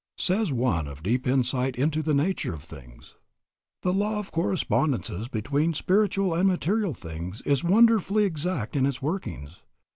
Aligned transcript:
Says 0.17 0.51
one 0.51 0.87
of 0.87 1.03
deep 1.03 1.27
insight 1.27 1.75
into 1.75 2.01
the 2.01 2.15
nature 2.15 2.55
of 2.55 2.63
things: 2.63 3.17
"The 3.83 3.93
law 3.93 4.17
of 4.17 4.31
correspondences 4.31 5.27
between 5.27 5.75
spiritual 5.75 6.33
and 6.33 6.47
material 6.47 6.95
things 6.95 7.43
is 7.45 7.63
wonderfully 7.63 8.23
exact 8.23 8.75
in 8.75 8.87
its 8.87 8.99
workings. 9.03 9.61